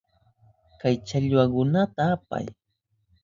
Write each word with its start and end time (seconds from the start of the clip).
Kay 0.79 0.95
challwakunata 1.07 2.03
apay. 2.15 2.45